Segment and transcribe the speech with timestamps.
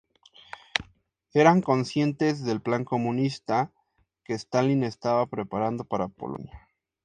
[1.35, 3.71] Eran conscientes del plan comunista
[4.23, 6.67] que Stalin estaba preparando para Polonia.